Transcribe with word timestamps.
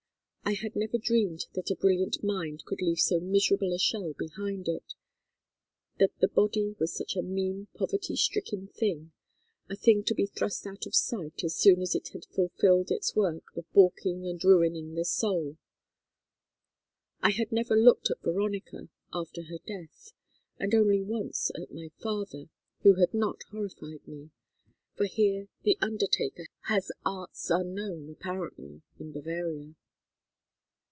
I 0.43 0.55
had 0.55 0.75
never 0.75 0.97
dreamed 0.97 1.45
that 1.53 1.69
a 1.71 1.77
brilliant 1.77 2.23
mind 2.25 2.65
could 2.65 2.81
leave 2.81 2.99
so 2.99 3.21
miserable 3.21 3.71
a 3.73 3.79
shell 3.79 4.11
behind 4.11 4.67
it, 4.67 4.95
that 5.97 6.11
the 6.19 6.27
body 6.27 6.75
was 6.77 6.93
such 6.93 7.15
a 7.15 7.21
mean 7.21 7.67
poverty 7.73 8.17
stricken 8.17 8.67
thing, 8.67 9.13
a 9.69 9.77
thing 9.77 10.03
to 10.03 10.13
be 10.13 10.25
thrust 10.25 10.67
out 10.67 10.85
of 10.85 10.93
sight 10.93 11.45
as 11.45 11.55
soon 11.55 11.81
as 11.81 11.95
it 11.95 12.09
had 12.09 12.25
fulfilled 12.25 12.91
its 12.91 13.15
work 13.15 13.55
of 13.55 13.71
balking 13.71 14.27
and 14.27 14.43
ruining 14.43 14.93
the 14.95 15.05
soul. 15.05 15.55
I 17.21 17.29
had 17.29 17.53
never 17.53 17.77
looked 17.77 18.11
at 18.11 18.21
Veronica 18.21 18.89
after 19.13 19.43
her 19.43 19.59
death, 19.65 20.11
and 20.59 20.75
only 20.75 21.01
once 21.01 21.49
at 21.55 21.71
my 21.71 21.91
father, 21.97 22.49
who 22.81 22.95
had 22.95 23.13
not 23.13 23.43
horrified 23.51 24.05
me, 24.05 24.31
for 24.95 25.05
here 25.05 25.47
the 25.63 25.77
undertaker 25.81 26.47
has 26.63 26.91
arts 27.05 27.49
unknown, 27.49 28.09
apparently, 28.09 28.81
in 28.99 29.13
Bavaria. 29.13 29.75